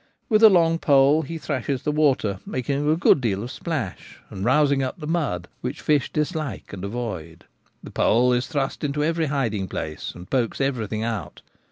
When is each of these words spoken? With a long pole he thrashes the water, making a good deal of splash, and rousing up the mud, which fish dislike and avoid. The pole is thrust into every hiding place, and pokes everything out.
With 0.29 0.41
a 0.41 0.49
long 0.49 0.79
pole 0.79 1.21
he 1.21 1.37
thrashes 1.37 1.83
the 1.83 1.91
water, 1.91 2.39
making 2.43 2.89
a 2.89 2.95
good 2.95 3.21
deal 3.21 3.43
of 3.43 3.51
splash, 3.51 4.17
and 4.31 4.43
rousing 4.43 4.81
up 4.81 4.99
the 4.99 5.05
mud, 5.05 5.47
which 5.61 5.79
fish 5.79 6.11
dislike 6.11 6.73
and 6.73 6.83
avoid. 6.83 7.45
The 7.83 7.91
pole 7.91 8.33
is 8.33 8.47
thrust 8.47 8.83
into 8.83 9.03
every 9.03 9.27
hiding 9.27 9.67
place, 9.67 10.13
and 10.15 10.27
pokes 10.27 10.59
everything 10.59 11.03
out. 11.03 11.43